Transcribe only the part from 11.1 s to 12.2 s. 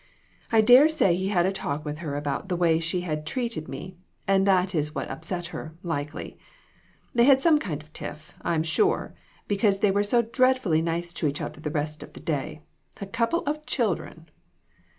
to each other the rest of the